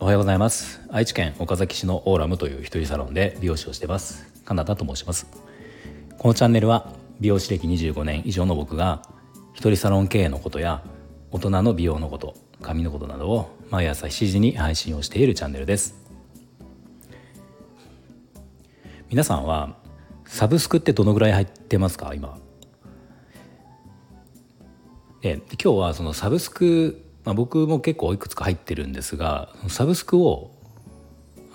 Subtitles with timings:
[0.00, 0.80] おはようございます。
[0.88, 4.26] 愛知県岡崎市のオーラムという一人サロンで美容師をしています。
[4.46, 5.26] カナダと申します。
[6.16, 9.02] このチャンネルは美容師歴25年以上の僕が
[9.52, 10.82] 一人サロン経営のことや
[11.30, 15.94] 大人の美容のこと髪のことなどを毎朝7時に配信をしているチャンネルです。
[19.10, 19.76] 皆さんは
[20.24, 22.14] サブスクってどのぐらい入ってますか？
[22.14, 22.38] 今。
[25.34, 30.52] 今日はそのサブスク、まあ、僕も結構いくつか入ってるんですがサブスクを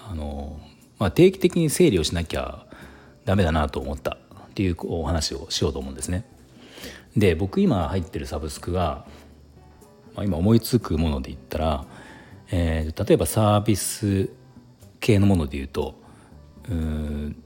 [0.10, 0.60] あの、
[1.00, 2.66] まあ、定期的に整理をしなきゃ
[3.24, 4.18] ダメだなと思った
[4.48, 6.26] っていうお話をしようと思うんですね。
[7.16, 9.06] で僕今入ってるサブスクが、
[10.16, 11.86] まあ、今思いつくもので言ったら、
[12.52, 14.30] えー、例えばサービス
[15.00, 15.96] 系のもので言うと
[16.70, 17.44] うん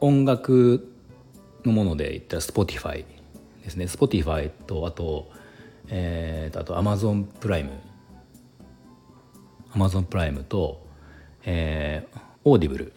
[0.00, 0.93] 音楽
[1.64, 3.04] のもので言ったら Spotify
[3.62, 3.86] ですね。
[3.86, 5.30] Spotify とあと,、
[5.88, 7.70] えー、あと Amazon Prime
[9.72, 10.86] Amazon Prime と、
[11.44, 12.92] えー、 Audible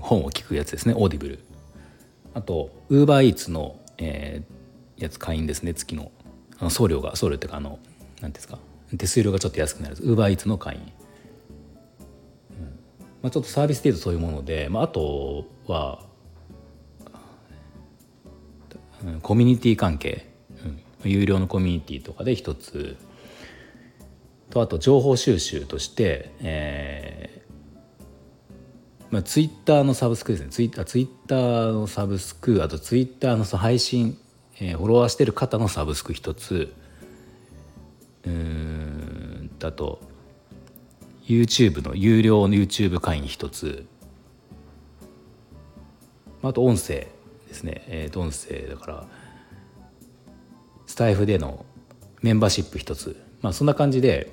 [0.00, 0.94] 本を聞くやつですね。
[0.96, 1.38] Audible
[2.34, 5.74] あと Uber Eats の、えー、やつ会員ですね。
[5.74, 6.10] 月の。
[6.58, 7.78] あの送料が送料っていうかあの
[8.20, 8.58] 何ですか。
[8.96, 10.86] 手数料がちょっと安くなる Uber Eats の会員、うん。
[13.22, 16.07] まあ、ちょっとサービス程度そういうもので、まあ、あとは
[19.22, 20.26] コミュニティ関係、
[21.04, 22.96] うん、有料のコミュニティとかで一つ。
[24.50, 27.38] とあと情報収集として、えー
[29.10, 30.48] まあ、ツイッターのサブスクですね。
[30.50, 34.18] ツイッターツイッターのサブスクあとツイッターの配信、
[34.60, 36.74] えー、フォロワーしてる方のサブスク一つ。
[38.26, 40.00] うんだと
[41.24, 43.86] YouTube の有料の YouTube 会員一つ。
[46.42, 47.08] あと音声。
[47.48, 49.06] ですね、えー、音声だから
[50.86, 51.64] スタイフでの
[52.22, 53.16] メンバーシップ一つ。
[53.40, 54.30] まあそんな感じで、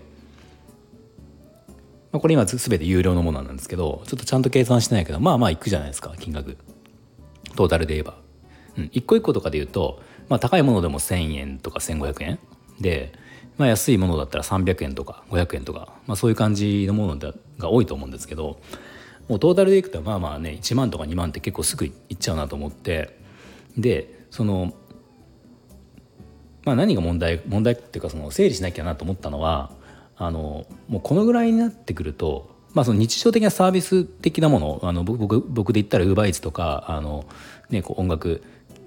[2.12, 6.58] まあ、これ今全て有料のものなんですけどちょっとちゃんと計算してないけどまあまあいくじゃないですか金額。
[7.56, 8.16] トータルで言えば、
[8.78, 12.40] うん、一個一個とかで言うと、まあ、高いものでも1,000円とか1,500円。
[12.80, 13.14] で、
[13.58, 18.60] まあ、安いものだったら300円とか500円とか、まあ、そういう感じのものが多いと思うんですけど
[19.28, 23.24] もうトータルでいくとまあまあね1万とか2万って結構すぐいっちゃうなと思って。
[23.78, 24.74] でその
[26.64, 29.72] まあ何が問題問題っていうかその整理しなきゃなと思ったのは
[30.16, 37.26] あのもうこのぐらいになってくるとまあ、その日常的なサービス的なものあの僕僕で言ったら UberEats とかあの、
[37.70, 38.44] ね、こう音楽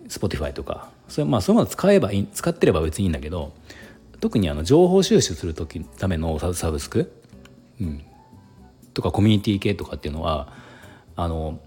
[0.09, 3.55] Spotify とかそれ,、まあ、そういうもの使えばいい使ってれば別にいいんだけど
[4.21, 7.11] 特にあの情報収集する時ためのサブスク、
[7.81, 8.03] うん、
[8.99, 10.53] とかコミュニティ系とかっていうのは
[11.15, 11.61] あの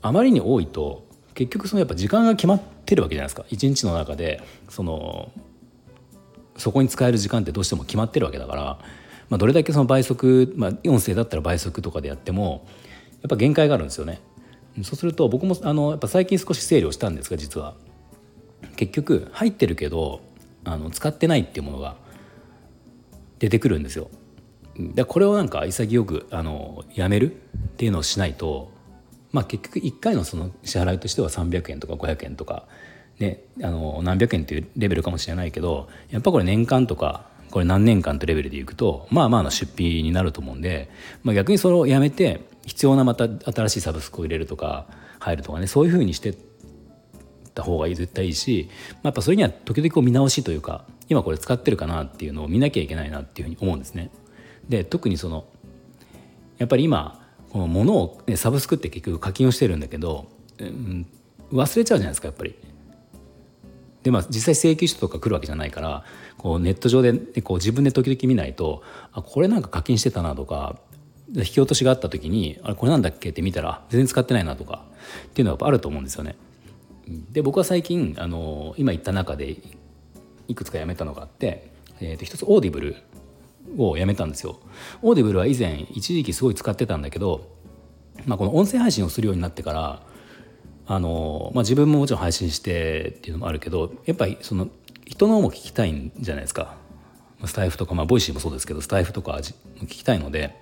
[0.00, 1.04] あまりに多いと
[1.34, 5.32] 結局そのやっぱ時間が決まってるわけじゃないですか一日の中でその
[6.56, 8.62] そこに使える時間ってどうしても決まってるわけだから、
[9.28, 12.64] まあ、どれだけその倍速、まあ、音声だったら倍速とかでやっても
[13.22, 14.20] やっぱ限界があるんですよね。
[14.84, 17.74] そうすると僕もあのやっぱ最近少し整理をしたんですが実は
[18.76, 20.20] 結局入ってるけど
[20.64, 21.96] あの使ってないっていうものが
[23.38, 24.10] 出てくるんですよ。
[24.78, 27.36] でこれをなんか潔くあのやめるっ
[27.76, 28.70] ていうのをしないと、
[29.32, 32.66] まあ、結局1回のその支払いとしては300円とか500円とか、
[33.18, 40.90] ね、あの何百円っていうレベルかもしれないけどやっぱこれ年間とかこれ何年間というレベルでいくとまあまあの出費になると思うんで、
[41.22, 44.86] まあ、逆にそれをやめて必要なまた新しいサブスクを入れるとか
[45.20, 46.34] 入るとかねそういうふうにして
[47.54, 54.10] た方が絶対いいし、まあ、やっぱそれには時々こう見直しというか今これ使ってるかなっていうのを見なきゃいけないなっていうふうに思うんですね。
[54.68, 55.44] で特にその
[56.58, 60.26] やっぱり今この物を、ね、サブスクって結局課金をしてるんだけど、
[60.58, 61.06] うん、
[61.52, 62.54] 忘れちゃうじゃないですかやっぱり。
[64.02, 66.04] でまあ実際請求書とか来るわけじゃないから
[66.38, 70.78] こうネット上で、ね、こう自分で時々見ないとあこれなんか課金してたなとか
[71.34, 74.84] 引き落としがあった時にあれこれなんだっけって見たら全然使ってないなとか
[75.26, 76.36] っていうのはあると思うんですよね。
[77.32, 79.56] で僕は最近あの今言った中で
[80.48, 81.70] いくつかやめたのがあって、
[82.00, 82.96] えー、と一つオーディブル
[83.78, 84.60] をやめたんですよ。
[85.02, 87.48] オーディブルは以前一時期すごい使ってたんだけど、
[88.26, 90.02] まあ、この音声配信をするようになってから
[90.86, 94.68] あの、まあ、自分ももちろん配信してっていうのもあるけどやっぱりその
[95.04, 96.76] 人のも聞きたいんじゃないですか。
[97.44, 100.56] スタイフとか、まあ、ボイシーもそうですけどスタイフとか聞きたいので、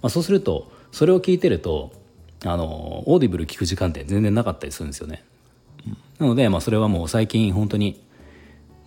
[0.00, 1.92] まあ、そうするとそれを聞いてると
[2.44, 5.24] あのオーディブル聞く時間って全然なかったりするんですよね。
[6.18, 8.00] なので、まあ、それはもう最近本当に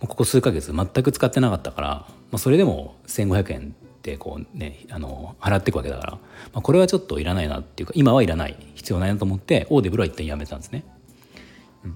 [0.00, 6.20] ここ数ヶ月全く使ってなかったから、まあ、それでも1,500円ってこうねあの払っていくわけだから、ま
[6.54, 10.84] あ、これはちょっといらないなっていうか今はいらない必要ないなと思ってオーデブルは一旦やめたんですね。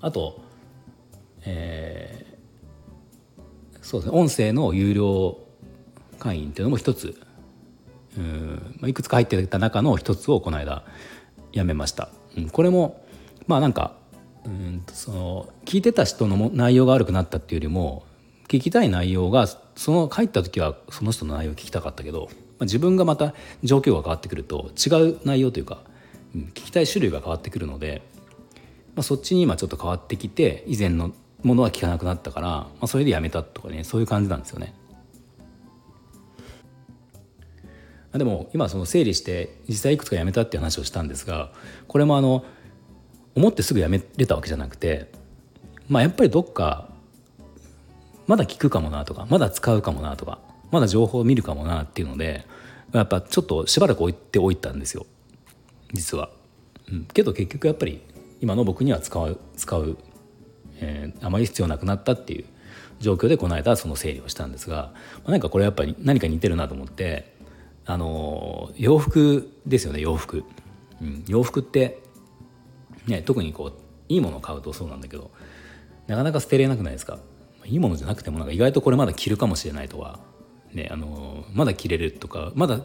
[0.00, 0.40] あと、
[1.44, 5.38] えー、そうですね音声の有料
[6.19, 7.20] 会員っていうのも一つ
[8.16, 10.84] うんいくつか入ってた中の一つをこの間
[11.52, 12.08] やめました。
[12.37, 13.04] うん、これも
[13.46, 13.96] まあなんか
[14.44, 18.04] うんその聞いてた人の内容が悪くなったっていうよりも
[18.48, 19.46] 聞きたい内容が
[19.76, 25.82] その帰った時はその人の内容を聞きたかったけど、まあ、自分がまた状況が変わってくると違う内容というか、
[26.34, 28.02] うん、聞きたい種類が変わってくるので、
[28.94, 31.12] まあ、そっちに今ちょっと変わってきて以前の
[31.42, 34.74] ものは聞かなくなったから、まあ、それでやめたとかねそういう感じなんですよね。
[38.12, 41.50] でも今その整理して実際いくつかやめたっていう話をしたんですが
[41.88, 42.44] これもあの
[43.34, 45.11] 思ってすぐやめれたわけじゃなくて
[45.88, 46.88] まあやっぱりどっか
[48.26, 50.38] まだ聞くかもなとかまだ使うかもなとか
[50.70, 52.46] まだ情報を見るかもなっていうので
[52.93, 55.06] やっぱちょっとしばらく置いておいたんですよ。
[55.93, 56.31] 実は。
[56.90, 58.00] うん、けど結局やっぱり
[58.40, 59.96] 今の僕には使う使う、
[60.81, 62.44] えー、あまり必要なくなったっていう
[63.00, 67.32] 状況でこの間その整理をしたんですが、まあ、なんかこれやっぱり何か似てるなと思って
[67.85, 70.44] あの洋服ですよね洋服、
[71.00, 72.01] うん、洋服って、
[73.06, 73.72] ね、特にこう
[74.08, 75.31] いいものを買うとそうなんだけど
[76.06, 77.19] なかなか捨てれなくないですか？
[77.64, 80.19] いいものじゃなくてもなんか意外とこれまだ着るかもしれないとか、
[80.72, 82.81] ね、あのまだ着れるとかまだ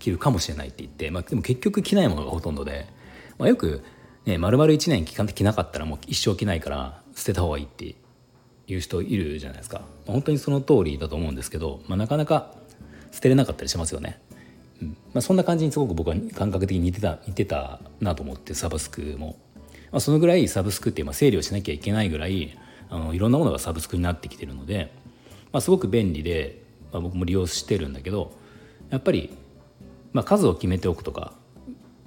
[0.00, 2.86] 着るかもしれないって言って、まあ、でも結局着ないものがほとんどで、
[3.38, 3.82] まあ、よく、
[4.24, 7.94] ね、丸々1年着着なかったらもう一生着ないから捨てた方がいいって
[8.66, 12.52] いう人いるじゃないですか本当にその通りだと思うんですけど、まあ、なかなか
[13.12, 14.20] 捨てれなかったりしますよね。
[15.16, 19.38] まあ、そんな感じにすごく僕は感覚的に似てた似てたなと思ってサブスクも、
[19.90, 22.54] まあ、そのぐらいサブスクっていう、まあ、整理をしなきゃいけないぐらい
[22.90, 24.92] あのいろんなものがサブスクになってきてるので、
[25.52, 26.60] まあ、すごく便利で、
[26.92, 28.36] まあ、僕も利用してるんだけど
[28.90, 29.34] やっぱり、
[30.12, 31.32] まあ、数を決めておくとか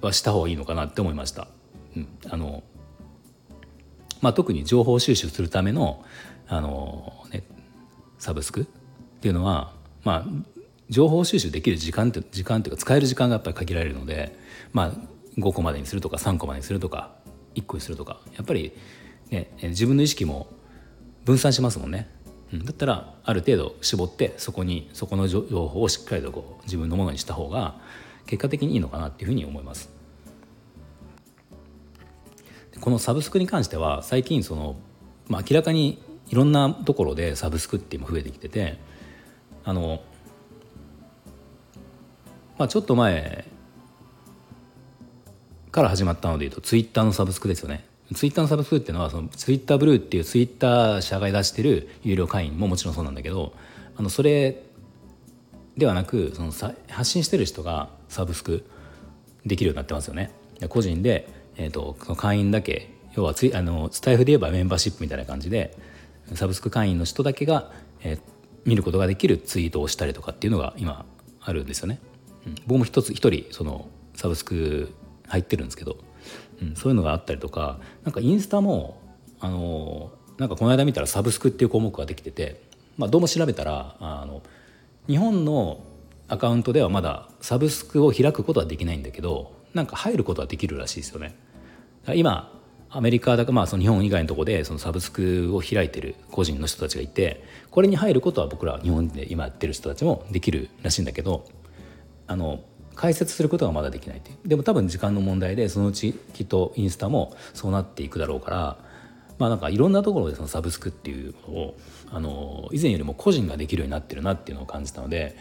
[0.00, 1.48] はした方がいいのかなって思いました。
[1.96, 2.62] うんあの
[4.20, 6.04] まあ、特に情報収集するための
[6.46, 7.42] あの、ね、
[8.20, 8.64] サブスクっ
[9.20, 9.72] ていうのは、
[10.04, 10.59] まあ、
[10.90, 14.36] 情報収集できる時間って時間っていうか使える時間がやっぱり限られるので、
[14.72, 14.92] まあ、
[15.38, 17.14] 5個までにするとか3個までにするとか
[17.54, 18.72] 1個にするとかやっぱり、
[19.30, 20.48] ね、自分の意識も
[21.24, 22.08] 分散しますもんね。
[22.52, 27.76] うん、だったらある程度絞ってそこにそこの情報をしっかりとこう自分のものにした方が
[28.26, 29.90] 結果的にいいのかなっていうふうに思います。
[32.80, 34.74] このサブスクに関しては最近その、
[35.28, 38.78] まあ、明らかにいろんなところでサブスクって今増えてきてて
[39.64, 40.02] あの、
[42.60, 43.46] まあ、ちょっと前
[45.72, 53.54] から始まったのでいうとツイッターのサブスクですよねツイッターのサブスクっていうのはそのツイッターブルーっていうツイッター社が出してる有料会員ももちろんそうなんだけど
[53.96, 54.62] あのそれ
[55.78, 56.52] ではなくその
[56.90, 58.66] 発信してる人がサブスク
[59.46, 60.30] できるようになってますよね。
[60.68, 65.74] 個人で、えーと、その会員だけ要はツあのスタイフで言えばメンバーシップみたいな感じで
[66.34, 67.72] サブスク会員の人だけが、
[68.02, 68.20] えー、
[68.66, 71.06] 見ることができるツイートをしたりとかっていうのが今
[71.40, 72.00] あるんですよね。
[72.46, 74.92] うん、僕も一つ一人そのサブスク
[75.26, 75.96] 入ってるんですけど
[76.62, 79.00] うん、そういうのがあったりとかなんかインスタも
[79.40, 82.62] あのなんかこの間見たらサブスクっていう項目ができてて、
[82.96, 84.42] まあ、どうも調べたらあの
[85.06, 85.82] 日本の
[86.28, 91.36] アカウントではまだサブスクを開くことはできないんだけどなんか入ることはできるらしいですよね。
[92.14, 92.52] 今
[92.92, 101.46] アメリカだか、まあ、その日本以外のところでそのサブスクを開いてる個人の人たちがいてこれに入ることは僕ら日本で今やってる人たちもできるらしいんだけど
[102.30, 102.60] あの
[102.94, 108.78] 解説することがまだできないってでも多分時間の問題でそのうちきっとインスタもそうなっていくだろうから
[109.38, 111.76] まあなんかいろんなところでそのサブスクっていうのを
[112.12, 115.36] あの以前よりも個人ができるようになってるなっていうのを感じたので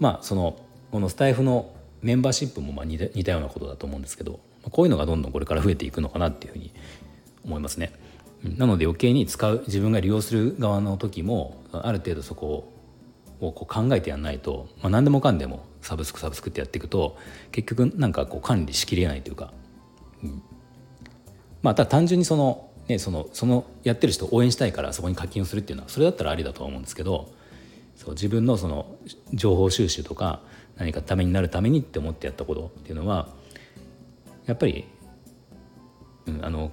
[0.00, 0.58] まあその
[0.90, 1.70] このスタイフの
[2.02, 4.40] メンバーシップもまあ似たようなことだと思うんですけど
[4.70, 6.72] こういうのがどんどんこれから増えていくのかなっていうふうに
[7.44, 7.92] 思いますね。
[8.42, 12.75] なので余計に使う自分が利用する側の時もある程度そこを
[13.40, 17.16] をこう考えてやんないと、まあ、何でもかんでもサブスクサブスクってやっていくと
[17.52, 19.52] 結局なんかこう管理しきれないというか、
[20.22, 20.42] うん、
[21.62, 27.32] まあただ単純にその,、ね、そのそのやってる人を応援したいからそこに課金をするっていうのはそれだったらありだとは思うんですけど
[27.94, 28.96] そう自分のその
[29.32, 30.40] 情報収集とか
[30.76, 33.28] 何かためになるためにって思ってやったことっていうのは
[34.46, 34.84] やっぱり、
[36.26, 36.72] うん、あの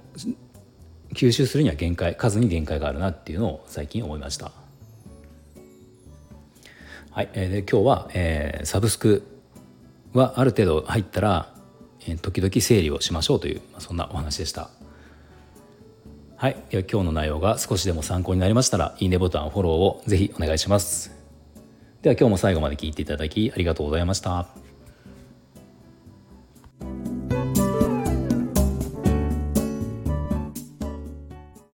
[1.12, 4.63] 吸収するには限界数に限界があるなっていうのを最近思いました。
[7.14, 9.22] はい、えー、で今日は、えー、サブスク
[10.14, 11.54] はある程度入ったら、
[12.00, 14.68] えー、時々整理をしましょうという、まあ、そんなお話でした。
[16.34, 21.12] はい、では今日の内容が少しでも参考になりましたらいいねボタンフォローをぜひお願いします。
[22.02, 24.63] では今日も最後まで聞いていただきありがとうございました。